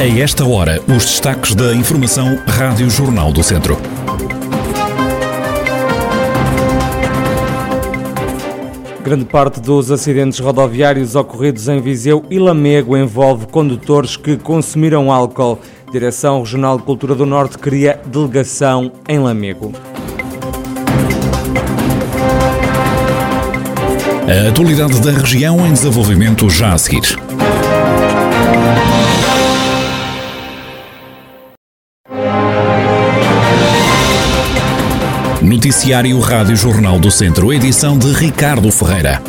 A 0.00 0.06
esta 0.06 0.46
hora, 0.46 0.80
os 0.86 1.04
destaques 1.04 1.56
da 1.56 1.74
Informação 1.74 2.38
Rádio 2.46 2.88
Jornal 2.88 3.32
do 3.32 3.42
Centro. 3.42 3.76
Grande 9.02 9.24
parte 9.24 9.58
dos 9.60 9.90
acidentes 9.90 10.38
rodoviários 10.38 11.16
ocorridos 11.16 11.66
em 11.66 11.80
Viseu 11.80 12.24
e 12.30 12.38
Lamego 12.38 12.96
envolve 12.96 13.48
condutores 13.48 14.16
que 14.16 14.36
consumiram 14.36 15.10
álcool. 15.10 15.58
Direção 15.90 16.42
Regional 16.42 16.78
de 16.78 16.84
Cultura 16.84 17.16
do 17.16 17.26
Norte 17.26 17.58
cria 17.58 18.00
delegação 18.06 18.92
em 19.08 19.18
Lamego. 19.18 19.72
A 24.28 24.48
atualidade 24.48 25.00
da 25.00 25.10
região 25.10 25.66
em 25.66 25.72
desenvolvimento 25.72 26.48
já 26.48 26.72
a 26.72 26.78
seguir. 26.78 27.27
Noticiário 35.48 36.20
Rádio 36.20 36.54
Jornal 36.54 37.00
do 37.00 37.10
Centro, 37.10 37.50
edição 37.50 37.98
de 37.98 38.12
Ricardo 38.12 38.70
Ferreira. 38.70 39.22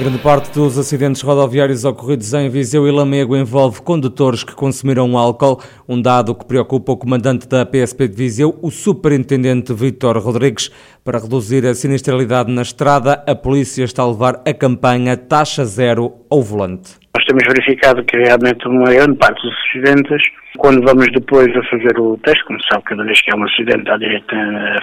Grande 0.00 0.18
parte 0.18 0.50
dos 0.52 0.76
acidentes 0.76 1.22
rodoviários 1.22 1.84
ocorridos 1.84 2.34
em 2.34 2.48
Viseu 2.50 2.88
e 2.88 2.90
Lamego 2.90 3.36
envolve 3.36 3.82
condutores 3.82 4.42
que 4.42 4.52
consumiram 4.52 5.16
álcool, 5.16 5.60
um 5.88 6.02
dado 6.02 6.34
que 6.34 6.44
preocupa 6.44 6.90
o 6.90 6.96
comandante 6.96 7.46
da 7.46 7.64
PSP 7.64 8.08
de 8.08 8.16
Viseu, 8.16 8.58
o 8.60 8.68
superintendente 8.68 9.72
Vítor 9.72 10.18
Rodrigues. 10.18 10.68
Para 11.04 11.20
reduzir 11.20 11.64
a 11.66 11.76
sinistralidade 11.76 12.50
na 12.50 12.62
estrada, 12.62 13.22
a 13.28 13.34
polícia 13.36 13.84
está 13.84 14.02
a 14.02 14.08
levar 14.08 14.42
a 14.44 14.52
campanha 14.52 15.16
Taxa 15.16 15.64
Zero 15.64 16.14
ao 16.28 16.42
Volante. 16.42 16.94
Nós 17.14 17.24
temos 17.24 17.42
verificado 17.46 18.04
que 18.04 18.16
realmente 18.16 18.66
uma 18.68 18.90
grande 18.92 19.16
parte 19.16 19.42
dos 19.42 19.54
acidentes 19.68 20.22
quando 20.58 20.84
vamos 20.84 21.06
depois 21.12 21.48
a 21.56 21.62
fazer 21.64 21.98
o 22.00 22.18
teste, 22.18 22.44
como 22.44 22.58
sabe, 22.64 22.82
cada 22.84 23.04
vez 23.04 23.20
que 23.20 23.30
há 23.30 23.36
um 23.36 23.44
acidente 23.44 23.90
à 23.90 23.96
direita 23.96 24.36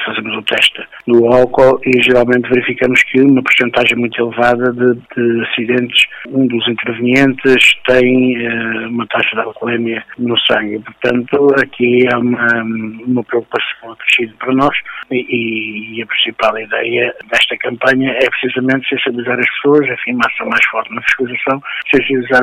fazemos 0.05 0.38
o 0.38 0.41
teste 0.44 0.81
do 1.08 1.25
álcool 1.27 1.80
e 1.83 2.02
geralmente 2.02 2.50
verificamos 2.50 3.03
que 3.03 3.19
uma 3.22 3.44
porcentagem 3.44 3.97
muito 3.97 4.22
elevada 4.22 4.72
de, 4.72 4.94
de 4.94 5.41
acidentes, 5.44 6.05
um 6.30 6.47
dos 6.47 6.67
intervenientes 6.67 7.73
tem 7.88 8.47
uh, 8.47 8.88
uma 8.89 9.05
taxa 9.07 9.35
de 9.35 9.41
alcoolemia 9.41 10.03
no 10.17 10.39
sangue. 10.39 10.80
Portanto, 10.80 11.55
aqui 11.61 12.07
há 12.13 12.19
uma, 12.19 12.63
uma 13.05 13.23
preocupação 13.23 13.91
acrescida 13.91 14.33
para 14.39 14.53
nós 14.53 14.75
e, 15.11 15.97
e, 15.97 16.02
a 16.02 16.05
principal 16.05 16.57
ideia 16.57 17.13
desta 17.30 17.57
campanha 17.57 18.11
é 18.11 18.30
precisamente 18.30 18.88
sensibilizar 18.88 19.38
as 19.38 19.50
pessoas, 19.55 19.89
enfim, 19.89 20.13
massa 20.13 20.45
mais 20.45 20.66
forte 20.72 20.94
na 20.94 21.02
fiscalização, 21.02 21.61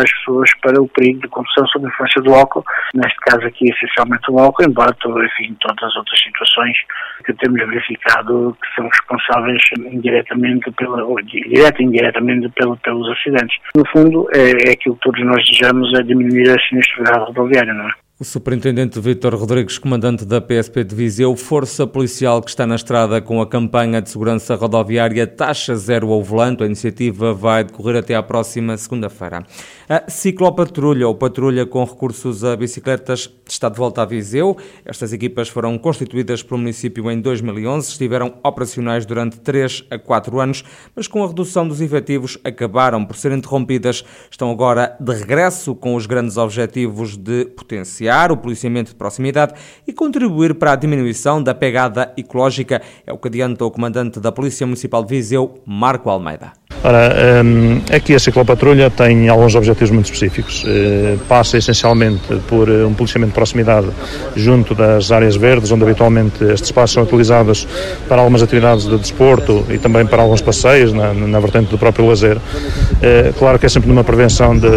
as 0.02 0.12
pessoas 0.12 0.50
para 0.60 0.80
o 0.80 0.88
perigo 0.88 1.20
de 1.20 1.28
condução 1.28 1.66
sob 1.68 1.86
influência 1.86 2.22
do 2.22 2.34
álcool, 2.34 2.64
neste 2.94 3.18
caso 3.20 3.46
aqui 3.46 3.70
essencialmente 3.70 4.30
o 4.30 4.38
álcool, 4.38 4.64
embora 4.64 4.94
enfim, 5.24 5.56
todas 5.60 5.82
as 5.84 5.96
outras 5.96 6.18
situações 6.20 6.76
que 7.24 7.32
temos 7.34 7.58
verificado 7.68 8.56
que 8.60 8.74
são 8.74 8.88
responsáveis 8.88 9.62
indiretamente 9.92 10.70
pela, 10.72 11.04
ou 11.04 11.20
direta 11.22 11.82
e 11.82 11.86
indiretamente 11.86 12.48
pelo, 12.50 12.76
pelos 12.78 13.08
acidentes. 13.10 13.56
No 13.74 13.86
fundo, 13.88 14.28
é, 14.34 14.68
é 14.68 14.72
aquilo 14.72 14.96
que 14.96 15.02
todos 15.02 15.24
nós 15.24 15.44
desejamos, 15.44 15.92
é 15.98 16.02
diminuir 16.02 16.50
a 16.50 16.68
sinistralidade 16.68 17.26
rodoviária, 17.26 17.72
não 17.72 17.88
é? 17.88 17.92
O 18.22 18.24
Superintendente 18.24 19.00
Vítor 19.00 19.34
Rodrigues, 19.34 19.78
comandante 19.78 20.24
da 20.24 20.40
PSP 20.40 20.84
de 20.84 20.94
Viseu, 20.94 21.34
força 21.34 21.88
policial 21.88 22.40
que 22.40 22.50
está 22.50 22.64
na 22.64 22.76
estrada 22.76 23.20
com 23.20 23.42
a 23.42 23.46
campanha 23.48 24.00
de 24.00 24.10
segurança 24.10 24.54
rodoviária 24.54 25.26
Taxa 25.26 25.74
Zero 25.74 26.12
ao 26.12 26.22
Volante. 26.22 26.62
A 26.62 26.66
iniciativa 26.66 27.34
vai 27.34 27.64
decorrer 27.64 27.96
até 27.96 28.14
à 28.14 28.22
próxima 28.22 28.76
segunda-feira. 28.76 29.44
A 29.88 30.08
ciclopatrulha, 30.08 31.08
ou 31.08 31.16
patrulha 31.16 31.66
com 31.66 31.82
recursos 31.82 32.44
a 32.44 32.54
bicicletas, 32.54 33.28
está 33.44 33.68
de 33.68 33.76
volta 33.76 34.02
a 34.02 34.04
Viseu. 34.04 34.56
Estas 34.84 35.12
equipas 35.12 35.48
foram 35.48 35.76
constituídas 35.76 36.44
pelo 36.44 36.60
município 36.60 37.10
em 37.10 37.20
2011, 37.20 37.88
estiveram 37.88 38.34
operacionais 38.44 39.04
durante 39.04 39.40
3 39.40 39.86
a 39.90 39.98
4 39.98 40.38
anos, 40.38 40.62
mas 40.94 41.08
com 41.08 41.24
a 41.24 41.26
redução 41.26 41.66
dos 41.66 41.80
efetivos 41.80 42.38
acabaram 42.44 43.04
por 43.04 43.16
ser 43.16 43.32
interrompidas. 43.32 44.04
Estão 44.30 44.48
agora 44.48 44.96
de 45.00 45.12
regresso 45.12 45.74
com 45.74 45.96
os 45.96 46.06
grandes 46.06 46.36
objetivos 46.36 47.16
de 47.16 47.46
potenciar 47.46 48.11
o 48.30 48.36
policiamento 48.36 48.90
de 48.90 48.96
proximidade 48.96 49.54
e 49.86 49.92
contribuir 49.92 50.54
para 50.54 50.72
a 50.72 50.76
diminuição 50.76 51.42
da 51.42 51.54
pegada 51.54 52.12
ecológica, 52.16 52.82
é 53.06 53.12
o 53.12 53.18
que 53.18 53.28
adianta 53.28 53.64
o 53.64 53.70
comandante 53.70 54.20
da 54.20 54.30
Polícia 54.30 54.66
Municipal 54.66 55.02
de 55.02 55.14
Viseu, 55.14 55.62
Marco 55.66 56.10
Almeida. 56.10 56.61
Ora, 56.84 57.42
um, 57.44 57.80
aqui 57.94 58.12
a 58.12 58.18
ciclopatrulha 58.18 58.90
tem 58.90 59.28
alguns 59.28 59.54
objetivos 59.54 59.90
muito 59.90 60.06
específicos. 60.06 60.64
Uh, 60.64 61.16
passa 61.28 61.56
essencialmente 61.56 62.34
por 62.48 62.68
uh, 62.68 62.88
um 62.88 62.92
policiamento 62.92 63.30
de 63.30 63.34
proximidade 63.34 63.86
junto 64.34 64.74
das 64.74 65.12
áreas 65.12 65.36
verdes, 65.36 65.70
onde 65.70 65.84
habitualmente 65.84 66.42
estes 66.42 66.64
espaços 66.64 66.94
são 66.94 67.04
utilizados 67.04 67.68
para 68.08 68.20
algumas 68.20 68.42
atividades 68.42 68.88
de 68.88 68.98
desporto 68.98 69.64
e 69.70 69.78
também 69.78 70.04
para 70.04 70.22
alguns 70.22 70.40
passeios 70.40 70.92
na, 70.92 71.14
na 71.14 71.38
vertente 71.38 71.70
do 71.70 71.78
próprio 71.78 72.04
lazer. 72.04 72.36
Uh, 72.36 73.32
claro 73.38 73.60
que 73.60 73.66
é 73.66 73.68
sempre 73.68 73.88
numa 73.88 74.02
prevenção, 74.02 74.58
de, 74.58 74.68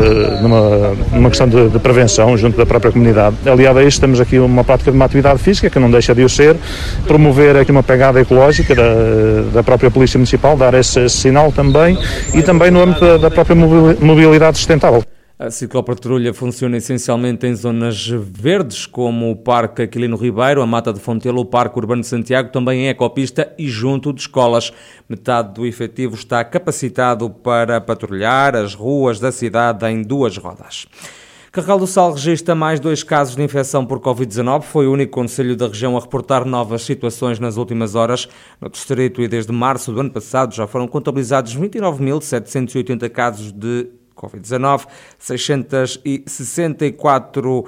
numa, 0.44 0.96
numa 1.12 1.30
questão 1.30 1.50
de, 1.50 1.70
de, 1.70 1.80
prevenção 1.80 2.38
junto 2.38 2.56
da 2.56 2.68
própria 2.68 2.92
comunidade. 2.92 3.36
Aliado 3.48 3.80
a 3.80 3.84
isto, 3.84 4.00
temos 4.00 4.22
aqui 4.22 4.38
uma 4.38 4.64
prática 4.64 4.92
de 4.92 4.96
uma 4.96 5.06
atividade 5.06 5.40
física 5.40 5.72
que 5.72 5.80
não 5.80 5.90
deixa 5.90 6.14
de 6.14 6.24
o 6.24 6.30
ser, 6.30 6.56
promover 7.08 7.58
aqui 7.58 7.72
uma 7.72 7.84
pegada 7.84 8.22
ecológica 8.22 8.76
da, 8.76 8.84
da 9.56 9.64
própria 9.64 9.90
Polícia 9.90 10.20
Municipal, 10.20 10.56
dar 10.56 10.76
esse, 10.76 11.00
esse 11.00 11.18
sinal 11.18 11.52
também 11.52 11.95
e 12.34 12.42
também 12.42 12.72
no 12.72 12.82
âmbito 12.82 13.18
da 13.18 13.30
própria 13.30 13.56
mobilidade 13.56 14.58
sustentável. 14.58 15.04
A 15.38 15.52
ciclopatrulha 15.52 16.34
funciona 16.34 16.78
essencialmente 16.78 17.46
em 17.46 17.54
zonas 17.54 18.08
verdes, 18.08 18.86
como 18.86 19.32
o 19.32 19.36
Parque 19.36 19.82
Aquilino 19.82 20.16
Ribeiro, 20.16 20.62
a 20.62 20.66
Mata 20.66 20.94
de 20.94 21.00
Fontelo, 21.02 21.42
o 21.42 21.46
Parque 21.46 21.78
Urbano 21.78 22.02
de 22.02 22.08
Santiago, 22.08 22.54
também 22.54 22.86
em 22.86 22.88
ecopista 22.88 23.52
e 23.58 23.68
junto 23.68 24.14
de 24.14 24.22
escolas. 24.22 24.72
Metade 25.10 25.54
do 25.54 25.66
efetivo 25.66 26.16
está 26.16 26.42
capacitado 26.46 27.30
para 27.30 27.82
patrulhar 27.82 28.56
as 28.56 28.74
ruas 28.74 29.20
da 29.20 29.30
cidade 29.30 29.86
em 29.88 30.04
duas 30.04 30.38
rodas. 30.38 30.88
Carregal 31.56 31.80
do 31.80 31.88
Sal 31.88 32.12
registra 32.12 32.54
mais 32.54 32.82
dois 32.82 33.02
casos 33.02 33.34
de 33.34 33.42
infecção 33.42 33.86
por 33.86 34.02
Covid-19. 34.02 34.64
Foi 34.64 34.88
o 34.88 34.92
único 34.92 35.14
conselho 35.14 35.56
da 35.56 35.70
região 35.70 35.96
a 35.96 36.02
reportar 36.02 36.44
novas 36.44 36.82
situações 36.82 37.40
nas 37.40 37.56
últimas 37.56 37.96
horas. 37.96 38.28
No 38.60 38.70
distrito 38.70 39.22
e 39.22 39.28
desde 39.30 39.54
março 39.54 39.94
do 39.94 40.02
ano 40.02 40.12
passado 40.12 40.54
já 40.54 40.68
foram 40.68 40.86
contabilizados 40.86 41.56
29.780 41.56 43.10
casos 43.10 43.54
de 43.54 43.88
Covid-19. 44.16 44.88
664 45.20 47.60
uh, 47.60 47.66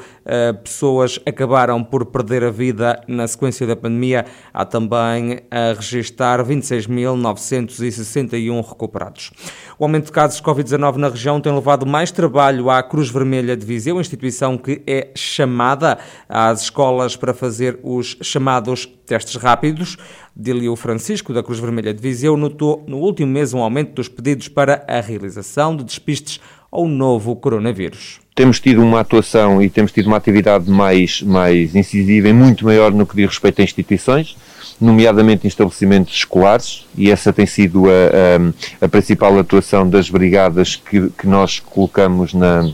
pessoas 0.63 1.19
acabaram 1.25 1.83
por 1.83 2.05
perder 2.05 2.43
a 2.43 2.49
vida 2.49 3.03
na 3.07 3.27
sequência 3.27 3.67
da 3.67 3.75
pandemia. 3.75 4.25
Há 4.53 4.63
também 4.65 5.41
a 5.51 5.73
registrar 5.73 6.43
26.961 6.43 8.67
recuperados. 8.67 9.31
O 9.77 9.83
aumento 9.83 10.05
de 10.05 10.11
casos 10.11 10.37
de 10.37 10.43
Covid-19 10.43 10.95
na 10.95 11.09
região 11.09 11.41
tem 11.41 11.53
levado 11.53 11.85
mais 11.85 12.11
trabalho 12.11 12.69
à 12.69 12.81
Cruz 12.81 13.09
Vermelha 13.09 13.55
de 13.55 13.65
Viseu, 13.65 13.99
instituição 13.99 14.57
que 14.57 14.81
é 14.87 15.11
chamada 15.15 15.97
às 16.27 16.63
escolas 16.63 17.15
para 17.15 17.33
fazer 17.33 17.79
os 17.83 18.17
chamados 18.21 18.85
testes 19.05 19.35
rápidos. 19.35 19.97
Dilio 20.39 20.75
Francisco, 20.75 21.33
da 21.33 21.41
Cruz 21.41 21.59
Vermelha 21.59 21.91
de 21.91 21.99
Viseu, 21.99 22.37
notou 22.37 22.85
no 22.87 22.97
último 22.97 23.31
mês 23.31 23.55
um 23.55 23.59
aumento 23.59 23.95
dos 23.95 24.07
pedidos 24.07 24.47
para 24.47 24.85
a 24.87 25.01
realização 25.01 25.75
de 25.75 25.83
despistes 25.83 26.39
ao 26.71 26.87
novo 26.87 27.35
coronavírus. 27.35 28.19
Temos 28.35 28.59
tido 28.59 28.83
uma 28.83 28.99
atuação 28.99 29.59
e 29.63 29.67
temos 29.67 29.91
tido 29.91 30.05
uma 30.05 30.17
atividade 30.17 30.69
mais, 30.69 31.23
mais 31.23 31.73
incisiva 31.73 32.29
e 32.29 32.33
muito 32.33 32.65
maior 32.65 32.91
no 32.91 33.07
que 33.07 33.15
diz 33.15 33.29
respeito 33.29 33.61
a 33.61 33.63
instituições, 33.63 34.37
nomeadamente 34.79 35.47
em 35.47 35.49
estabelecimentos 35.49 36.13
escolares, 36.13 36.85
e 36.95 37.09
essa 37.09 37.33
tem 37.33 37.47
sido 37.47 37.85
a, 37.87 38.83
a, 38.83 38.85
a 38.85 38.87
principal 38.87 39.39
atuação 39.39 39.89
das 39.89 40.07
brigadas 40.07 40.75
que, 40.75 41.09
que 41.17 41.25
nós 41.25 41.59
colocamos 41.59 42.35
na, 42.35 42.69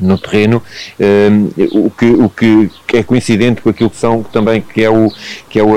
no 0.00 0.18
terreno, 0.18 0.62
um, 0.98 1.86
o, 1.86 1.90
que, 1.90 2.06
o 2.06 2.28
que 2.28 2.96
é 2.96 3.02
coincidente 3.04 3.60
com 3.60 3.70
aquilo 3.70 3.90
que 3.90 3.96
são 3.96 4.22
também 4.22 4.60
que 4.60 4.82
é 4.82 4.90
o 4.90 5.12
que 5.48 5.58
é 5.58 5.62
o, 5.62 5.76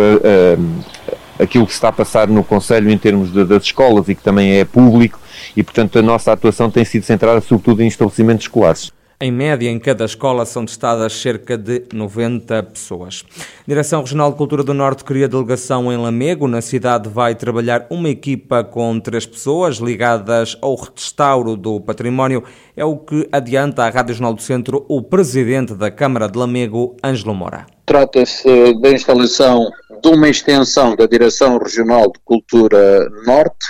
aquilo 1.42 1.66
que 1.66 1.72
se 1.72 1.78
está 1.78 1.90
a 1.90 1.94
passar 1.94 2.28
no 2.28 2.44
Conselho 2.44 2.90
em 2.90 2.98
termos 2.98 3.32
de, 3.32 3.44
das 3.44 3.64
escolas 3.64 4.08
e 4.08 4.16
que 4.16 4.24
também 4.24 4.60
é 4.60 4.66
público 4.66 5.20
e 5.56 5.64
portanto 5.64 5.98
a 5.98 6.02
nossa 6.02 6.32
atuação 6.32 6.70
tem 6.70 6.86
sido 6.86 7.04
centrada 7.04 7.42
sobretudo 7.42 7.82
em 7.82 7.88
estabelecimentos 7.88 8.46
escolares. 8.46 8.92
Em 9.24 9.32
média, 9.32 9.70
em 9.70 9.78
cada 9.78 10.04
escola 10.04 10.48
são 10.48 10.66
testadas 10.66 11.14
cerca 11.14 11.56
de 11.56 11.84
90 11.94 12.64
pessoas. 12.64 13.24
A 13.60 13.64
Direção 13.68 14.02
Regional 14.02 14.32
de 14.32 14.38
Cultura 14.38 14.64
do 14.64 14.74
Norte 14.74 15.04
cria 15.04 15.28
delegação 15.28 15.94
em 15.94 15.96
Lamego. 15.96 16.48
Na 16.48 16.60
cidade 16.60 17.08
vai 17.08 17.36
trabalhar 17.36 17.86
uma 17.92 18.10
equipa 18.10 18.64
com 18.64 19.00
três 19.00 19.24
pessoas 19.28 19.76
ligadas 19.76 20.58
ao 20.60 20.74
restauro 20.74 21.56
do 21.56 21.80
património. 21.80 22.44
É 22.76 22.84
o 22.84 22.98
que 22.98 23.30
adianta 23.32 23.84
à 23.84 23.92
Rádio 23.92 24.16
Jornal 24.16 24.34
do 24.34 24.42
Centro 24.42 24.84
o 24.90 25.04
presidente 25.04 25.76
da 25.76 25.92
Câmara 25.92 26.28
de 26.28 26.40
Lamego, 26.40 26.98
Ângelo 27.04 27.36
Moura. 27.36 27.68
Trata-se 27.86 28.74
da 28.82 28.90
instalação 28.90 29.70
de 30.02 30.10
uma 30.10 30.30
extensão 30.30 30.96
da 30.96 31.06
Direção 31.06 31.58
Regional 31.58 32.12
de 32.12 32.20
Cultura 32.26 33.08
Norte 33.26 33.68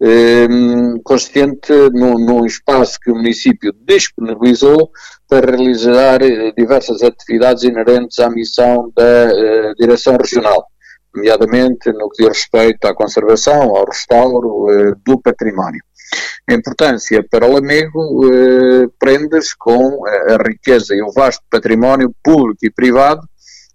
ehm, 0.00 0.96
consistente 1.04 1.72
num, 1.92 2.46
espaço 2.46 2.98
que 3.00 3.10
o 3.10 3.14
município 3.14 3.72
disponibilizou 3.86 4.90
para 5.28 5.50
realizar 5.50 6.22
eh, 6.22 6.52
diversas 6.56 7.02
atividades 7.02 7.64
inerentes 7.64 8.18
à 8.18 8.30
missão 8.30 8.90
da 8.96 9.02
uh, 9.02 9.74
direção 9.78 10.16
regional, 10.16 10.64
nomeadamente 11.14 11.92
no 11.92 12.08
que 12.08 12.22
diz 12.22 12.28
respeito 12.28 12.86
à 12.86 12.94
conservação, 12.94 13.76
ao 13.76 13.84
restauro 13.84 14.66
uh, 14.70 14.96
do 15.04 15.20
património. 15.20 15.82
A 16.48 16.54
importância 16.54 17.22
para 17.30 17.46
o 17.46 17.52
Lamego 17.52 18.24
uh, 18.24 18.90
prende-se 18.98 19.54
com 19.58 20.06
a 20.06 20.36
riqueza 20.48 20.94
e 20.94 21.02
o 21.02 21.12
vasto 21.12 21.42
património 21.50 22.14
público 22.24 22.60
e 22.62 22.70
privado 22.70 23.20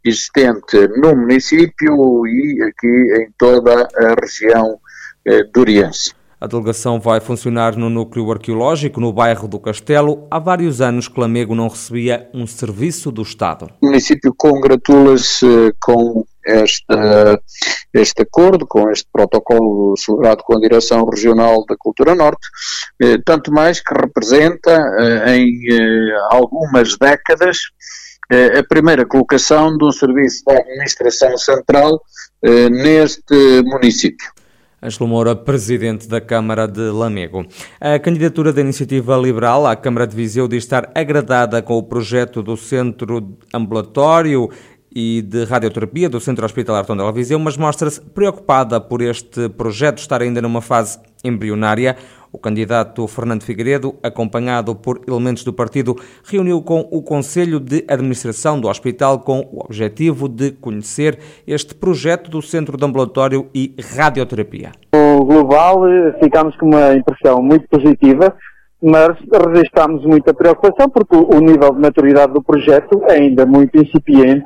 existente 0.04 0.88
no 0.98 1.16
município 1.16 2.28
e 2.28 2.62
aqui 2.64 3.22
em 3.22 3.30
toda 3.38 3.88
a 3.96 4.16
região 4.22 4.80
eh, 5.26 5.44
duriense. 5.54 6.14
A 6.44 6.48
delegação 6.48 7.00
vai 7.00 7.22
funcionar 7.22 7.78
no 7.78 7.90
núcleo 7.90 8.30
arqueológico, 8.30 9.00
no 9.00 9.14
bairro 9.14 9.48
do 9.48 9.58
Castelo. 9.58 10.28
Há 10.30 10.40
vários 10.40 10.82
anos 10.82 11.08
que 11.08 11.18
Lamego 11.18 11.56
não 11.56 11.70
recebia 11.70 12.30
um 12.34 12.46
serviço 12.46 13.14
do 13.14 13.22
Estado. 13.22 13.70
O 13.82 13.86
município 13.86 14.34
congratula-se 14.36 15.74
com 15.82 16.26
este, 16.46 16.86
este 17.94 18.24
acordo, 18.24 18.68
com 18.68 18.90
este 18.90 19.08
protocolo 19.10 19.96
celebrado 19.96 20.44
com 20.44 20.58
a 20.58 20.60
Direção 20.60 21.06
Regional 21.06 21.66
da 21.66 21.78
Cultura 21.80 22.14
Norte, 22.14 22.46
eh, 23.02 23.20
tanto 23.26 23.50
mais 23.50 23.80
que 23.80 23.94
representa 23.94 24.72
eh, 25.00 25.38
em 25.38 25.50
algumas 26.30 26.98
décadas 26.98 27.58
a 28.60 28.64
primeira 28.68 29.06
colocação 29.06 29.78
de 29.78 29.86
um 29.86 29.92
serviço 29.92 30.44
da 30.46 30.54
administração 30.54 31.38
central 31.38 32.02
neste 32.42 33.62
município. 33.64 34.32
Ângelo 34.84 35.08
Moura, 35.08 35.34
presidente 35.34 36.10
da 36.10 36.20
Câmara 36.20 36.68
de 36.68 36.82
Lamego. 36.90 37.46
A 37.80 37.98
candidatura 37.98 38.52
da 38.52 38.60
Iniciativa 38.60 39.16
Liberal 39.16 39.66
à 39.66 39.78
Câmara 39.78 40.06
de 40.06 40.14
Viseu 40.14 40.46
diz 40.46 40.66
estar 40.66 40.92
agradada 40.94 41.62
com 41.62 41.78
o 41.78 41.84
projeto 41.84 42.44
do 42.44 42.58
Centro 42.58 43.38
Ambulatório 43.54 44.50
e 44.94 45.22
de 45.22 45.46
radioterapia 45.46 46.10
do 46.10 46.20
Centro 46.20 46.46
Hospitalar 46.46 46.86
Tondela 46.86 47.14
Viseu, 47.14 47.40
mas 47.40 47.56
mostra-se 47.56 48.02
preocupada 48.02 48.82
por 48.82 49.02
este 49.02 49.48
projeto 49.48 50.00
estar 50.00 50.22
ainda 50.22 50.42
numa 50.42 50.62
fase 50.62 51.00
embrionária. 51.24 51.96
O 52.34 52.40
candidato 52.40 53.08
Fernando 53.08 53.44
Figueiredo, 53.44 53.94
acompanhado 54.02 54.76
por 54.76 55.00
elementos 55.08 55.44
do 55.44 55.54
partido, 55.54 55.96
reuniu 56.26 56.64
com 56.64 56.80
o 56.92 57.04
Conselho 57.04 57.60
de 57.60 57.86
Administração 57.88 58.60
do 58.60 58.68
Hospital 58.68 59.20
com 59.20 59.42
o 59.52 59.64
objetivo 59.64 60.28
de 60.28 60.52
conhecer 60.52 61.20
este 61.46 61.76
projeto 61.76 62.32
do 62.32 62.42
Centro 62.42 62.76
de 62.76 62.84
Ambulatório 62.84 63.48
e 63.54 63.76
Radioterapia. 63.96 64.72
No 64.96 65.24
global, 65.24 65.88
eh, 65.88 66.18
ficámos 66.24 66.56
com 66.58 66.66
uma 66.66 66.96
impressão 66.96 67.40
muito 67.40 67.68
positiva, 67.70 68.36
mas 68.82 69.16
registramos 69.54 70.04
muita 70.04 70.34
preocupação 70.34 70.90
porque 70.90 71.16
o 71.16 71.40
nível 71.40 71.72
de 71.72 71.82
maturidade 71.82 72.34
do 72.34 72.42
projeto 72.42 73.00
é 73.10 73.14
ainda 73.14 73.46
muito 73.46 73.78
incipiente 73.78 74.46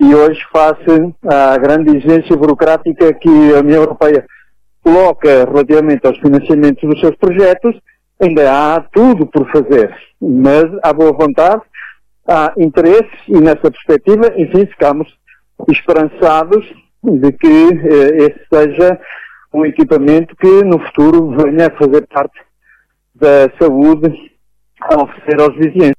e 0.00 0.14
hoje, 0.14 0.40
face 0.50 1.14
à 1.26 1.58
grande 1.58 1.90
exigência 1.90 2.34
burocrática 2.34 3.12
que 3.12 3.28
a 3.54 3.58
União 3.58 3.82
Europeia 3.82 4.24
coloca 4.82 5.44
relativamente 5.44 6.06
aos 6.06 6.18
financiamentos 6.18 6.88
dos 6.88 7.00
seus 7.00 7.16
projetos, 7.16 7.76
ainda 8.20 8.50
há 8.50 8.80
tudo 8.92 9.26
por 9.26 9.50
fazer, 9.50 9.94
mas 10.20 10.64
há 10.82 10.92
boa 10.92 11.12
vontade, 11.12 11.62
há 12.26 12.52
interesse 12.56 13.10
e 13.28 13.40
nessa 13.40 13.70
perspectiva, 13.70 14.32
enfim, 14.36 14.66
ficamos 14.66 15.08
esperançados 15.70 16.64
de 17.02 17.32
que 17.32 17.46
eh, 17.46 18.16
esse 18.24 18.40
seja 18.52 18.98
um 19.52 19.64
equipamento 19.64 20.36
que 20.36 20.62
no 20.64 20.78
futuro 20.86 21.30
venha 21.30 21.66
a 21.66 21.76
fazer 21.76 22.06
parte 22.06 22.38
da 23.14 23.50
saúde 23.58 24.12
a 24.80 25.02
oferecer 25.02 25.40
aos 25.40 25.56
vizinhos. 25.56 25.94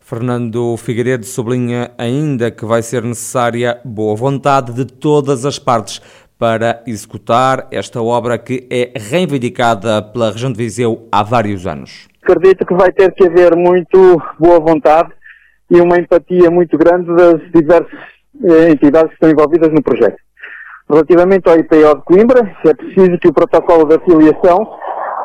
Fernando 0.00 0.76
Figueiredo 0.76 1.24
sublinha 1.24 1.92
ainda 1.96 2.50
que 2.50 2.64
vai 2.64 2.82
ser 2.82 3.02
necessária 3.02 3.80
boa 3.84 4.16
vontade 4.16 4.72
de 4.72 4.84
todas 4.84 5.44
as 5.44 5.58
partes 5.58 6.00
para 6.40 6.82
executar 6.86 7.68
esta 7.70 8.00
obra 8.00 8.38
que 8.38 8.66
é 8.70 8.98
reivindicada 8.98 10.00
pela 10.00 10.32
região 10.32 10.50
de 10.50 10.56
Viseu 10.56 11.06
há 11.12 11.22
vários 11.22 11.66
anos. 11.66 12.08
Acredito 12.22 12.64
que 12.64 12.72
vai 12.72 12.90
ter 12.90 13.12
que 13.12 13.26
haver 13.26 13.54
muito 13.54 14.20
boa 14.38 14.58
vontade 14.58 15.10
e 15.70 15.78
uma 15.82 15.98
empatia 15.98 16.50
muito 16.50 16.78
grande 16.78 17.14
das 17.14 17.42
diversas 17.52 18.00
eh, 18.42 18.70
entidades 18.70 19.08
que 19.10 19.14
estão 19.14 19.30
envolvidas 19.30 19.68
no 19.68 19.82
projeto. 19.82 20.16
Relativamente 20.88 21.46
ao 21.46 21.58
IPO 21.58 21.96
de 21.96 22.02
Coimbra, 22.04 22.56
é 22.64 22.74
preciso 22.74 23.18
que 23.18 23.28
o 23.28 23.34
protocolo 23.34 23.84
de 23.84 23.96
afiliação 23.96 24.66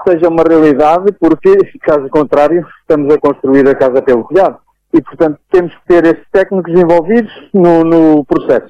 seja 0.06 0.28
uma 0.28 0.44
realidade, 0.44 1.14
porque, 1.18 1.56
caso 1.82 2.10
contrário, 2.10 2.68
estamos 2.82 3.12
a 3.14 3.18
construir 3.18 3.68
a 3.70 3.74
casa 3.74 4.02
pelo 4.02 4.26
telhado 4.26 4.58
e, 4.94 5.02
portanto, 5.02 5.40
temos 5.50 5.74
que 5.74 5.86
ter 5.88 6.06
esses 6.06 6.26
técnicos 6.32 6.74
envolvidos 6.74 7.32
no, 7.54 7.84
no 7.84 8.26
processo. 8.26 8.68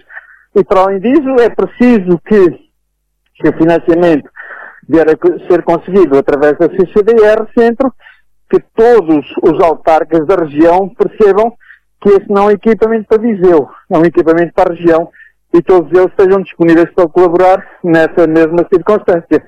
E, 0.56 0.64
para 0.64 0.82
além 0.82 1.00
disso, 1.00 1.30
é 1.40 1.50
preciso 1.50 2.20
que, 2.26 2.50
que 3.36 3.50
o 3.50 3.58
financiamento 3.58 4.30
vier 4.88 5.06
a 5.10 5.48
ser 5.52 5.64
conseguido 5.64 6.18
através 6.18 6.58
da 6.58 6.70
CCDR 6.70 7.46
Centro, 7.58 7.94
que 8.50 8.60
todos 8.76 9.26
os 9.42 9.64
autarcas 9.64 10.26
da 10.28 10.36
região 10.36 10.90
percebam 10.90 11.54
que 12.02 12.10
esse 12.10 12.30
não 12.30 12.44
é 12.44 12.46
um 12.48 12.52
equipamento 12.52 13.08
para 13.08 13.22
Viseu, 13.22 13.68
é 13.90 13.98
um 13.98 14.06
equipamento 14.06 14.54
para 14.54 14.72
a 14.72 14.76
região 14.76 15.10
e 15.54 15.62
todos 15.62 15.92
eles 15.92 16.12
estejam 16.12 16.42
disponíveis 16.42 16.92
para 16.94 17.10
colaborar 17.10 17.66
nessa 17.84 18.28
mesma 18.28 18.66
circunstância. 18.72 19.44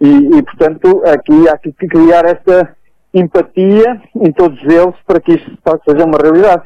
E, 0.00 0.38
e 0.38 0.42
portanto, 0.42 1.02
aqui 1.06 1.48
há 1.48 1.58
que 1.58 1.72
criar 1.72 2.24
esta 2.26 2.76
empatia 3.12 4.00
em 4.14 4.30
todos 4.32 4.60
eles 4.62 4.94
para 5.06 5.20
que 5.20 5.32
isto 5.34 5.50
seja 5.88 6.04
uma 6.04 6.18
realidade. 6.18 6.64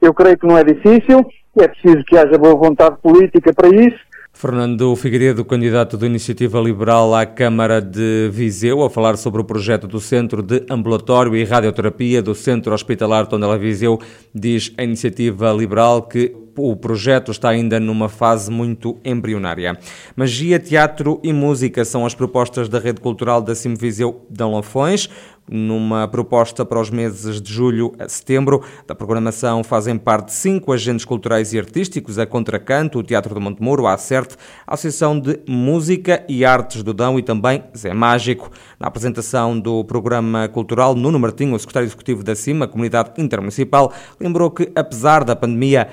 Eu 0.00 0.14
creio 0.14 0.38
que 0.38 0.46
não 0.46 0.56
é 0.56 0.64
difícil, 0.64 1.26
é 1.60 1.68
preciso 1.68 2.04
que 2.04 2.16
haja 2.16 2.38
boa 2.38 2.54
vontade 2.54 2.96
política 3.02 3.52
para 3.52 3.68
isso. 3.68 3.98
Fernando 4.34 4.96
Figueiredo, 4.96 5.44
candidato 5.44 5.96
da 5.96 6.06
Iniciativa 6.06 6.58
Liberal 6.58 7.14
à 7.14 7.26
Câmara 7.26 7.80
de 7.80 8.30
Viseu, 8.32 8.82
a 8.82 8.88
falar 8.88 9.16
sobre 9.16 9.42
o 9.42 9.44
projeto 9.44 9.86
do 9.86 10.00
Centro 10.00 10.42
de 10.42 10.64
Ambulatório 10.70 11.36
e 11.36 11.44
Radioterapia 11.44 12.22
do 12.22 12.34
Centro 12.34 12.72
Hospitalar 12.72 13.26
Tondela 13.26 13.58
Viseu, 13.58 14.00
diz 14.34 14.72
a 14.78 14.82
Iniciativa 14.82 15.52
Liberal 15.52 16.02
que 16.02 16.34
o 16.56 16.74
projeto 16.76 17.30
está 17.30 17.50
ainda 17.50 17.78
numa 17.78 18.08
fase 18.08 18.50
muito 18.50 18.98
embrionária. 19.04 19.78
Magia, 20.16 20.58
teatro 20.58 21.20
e 21.22 21.32
música 21.32 21.84
são 21.84 22.04
as 22.04 22.14
propostas 22.14 22.68
da 22.68 22.78
Rede 22.78 23.00
Cultural 23.00 23.40
da 23.40 23.54
Simviseu 23.54 24.26
de 24.28 24.44
Lafões 24.44 25.08
numa 25.52 26.08
proposta 26.08 26.64
para 26.64 26.80
os 26.80 26.88
meses 26.88 27.40
de 27.40 27.52
julho 27.52 27.92
a 27.98 28.08
setembro. 28.08 28.62
Da 28.86 28.94
programação 28.94 29.62
fazem 29.62 29.98
parte 29.98 30.32
cinco 30.32 30.72
agentes 30.72 31.04
culturais 31.04 31.52
e 31.52 31.58
artísticos, 31.58 32.18
a 32.18 32.24
Contracanto, 32.24 32.98
o 32.98 33.02
Teatro 33.02 33.34
do 33.34 33.40
Montemuro, 33.40 33.86
a 33.86 33.92
Acerte, 33.92 34.36
a 34.66 34.72
Associação 34.72 35.20
de 35.20 35.38
Música 35.46 36.24
e 36.26 36.44
Artes 36.44 36.82
do 36.82 36.94
Dão 36.94 37.18
e 37.18 37.22
também 37.22 37.62
Zé 37.76 37.92
Mágico. 37.92 38.50
Na 38.80 38.88
apresentação 38.88 39.58
do 39.58 39.84
programa 39.84 40.48
cultural, 40.48 40.94
Nuno 40.94 41.18
Martinho, 41.18 41.54
o 41.54 41.58
secretário 41.58 41.86
executivo 41.86 42.24
da 42.24 42.34
CIMA, 42.34 42.66
Comunidade 42.66 43.10
Intermunicipal, 43.18 43.92
lembrou 44.18 44.50
que, 44.50 44.72
apesar 44.74 45.22
da 45.22 45.36
pandemia, 45.36 45.88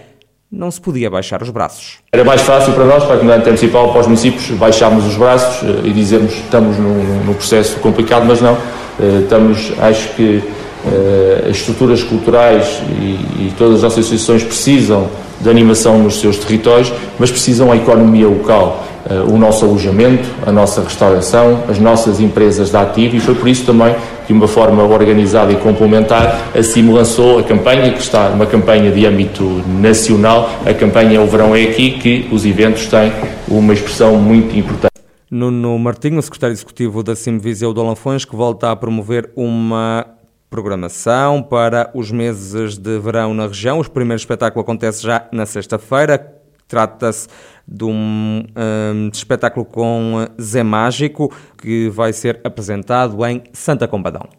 não 0.52 0.72
se 0.72 0.82
podia 0.82 1.10
baixar 1.10 1.44
os 1.44 1.50
braços. 1.50 2.00
Era 2.12 2.24
mais 2.24 2.42
fácil 2.42 2.74
para 2.74 2.86
nós, 2.86 3.04
para 3.04 3.16
a 3.16 3.18
comunidade 3.18 3.46
municipal, 3.46 3.92
para 3.92 4.02
os 4.02 4.08
municípios, 4.08 4.50
baixarmos 4.52 5.06
os 5.06 5.16
braços 5.16 5.68
eh, 5.68 5.88
e 5.88 5.94
dizermos 5.94 6.34
que 6.34 6.42
estamos 6.42 6.78
num, 6.78 7.24
num 7.26 7.34
processo 7.34 7.80
complicado, 7.82 8.26
mas 8.26 8.42
não. 8.42 8.58
Eh, 9.00 9.22
estamos, 9.24 9.72
acho 9.80 10.10
que 10.16 10.44
eh, 10.86 11.48
as 11.50 11.58
estruturas 11.58 12.04
culturais 12.04 12.82
e, 13.00 13.46
e 13.46 13.54
todas 13.58 13.84
as 13.84 13.94
associações 13.94 14.44
precisam 14.44 15.08
de 15.42 15.50
animação 15.50 15.98
nos 16.00 16.20
seus 16.20 16.38
territórios, 16.38 16.92
mas 17.18 17.32
precisam 17.32 17.72
a 17.72 17.76
economia 17.76 18.28
local. 18.28 18.86
Uh, 19.10 19.34
o 19.34 19.38
nosso 19.38 19.64
alojamento, 19.64 20.28
a 20.46 20.52
nossa 20.52 20.82
restauração, 20.82 21.64
as 21.70 21.80
nossas 21.80 22.20
empresas 22.20 22.70
de 22.70 22.76
ativo 22.76 23.16
e 23.16 23.20
foi 23.22 23.34
por 23.34 23.48
isso 23.48 23.66
também 23.66 23.96
de 24.28 24.34
uma 24.34 24.48
forma 24.48 24.84
organizada 24.84 25.52
e 25.54 25.56
complementar, 25.56 26.52
a 26.54 26.62
CIM 26.62 26.92
lançou 26.92 27.40
a 27.40 27.44
campanha, 27.44 27.92
que 27.92 28.02
está 28.02 28.28
uma 28.28 28.46
campanha 28.46 28.92
de 28.92 29.06
âmbito 29.08 29.64
nacional, 29.80 30.52
a 30.66 30.74
campanha 30.74 31.22
O 31.22 31.26
Verão 31.26 31.56
é 31.56 31.64
Aqui, 31.64 31.92
que 31.92 32.28
os 32.32 32.46
eventos 32.46 32.86
têm 32.88 33.12
uma 33.48 33.74
expressão 33.74 34.18
muito 34.18 34.56
importante. 34.56 34.89
Nuno 35.32 35.78
Martinho, 35.78 36.20
secretário 36.22 36.54
executivo 36.54 37.04
da 37.04 37.16
CIM 37.16 37.38
Viseu 37.38 37.72
de 37.72 37.80
Alanfões, 37.80 38.26
que 38.26 38.36
volta 38.36 38.72
a 38.72 38.76
promover 38.76 39.32
uma 39.36 40.06
programação 40.50 41.44
para 41.44 41.92
os 41.94 42.12
meses 42.12 42.78
de 42.80 42.98
verão 42.98 43.34
na 43.36 43.46
região. 43.46 43.80
O 43.80 43.90
primeiro 43.90 44.20
espetáculo 44.20 44.64
acontece 44.64 45.04
já 45.04 45.28
na 45.32 45.46
sexta-feira. 45.46 46.36
Trata-se 46.68 47.28
de 47.68 47.84
um, 47.84 48.44
um 48.44 49.10
espetáculo 49.14 49.66
com 49.66 50.28
Zé 50.42 50.64
Mágico 50.64 51.32
que 51.62 51.90
vai 51.90 52.12
ser 52.12 52.42
apresentado 52.44 53.24
em 53.26 53.44
Santa 53.54 53.88
Combadão. 53.88 54.39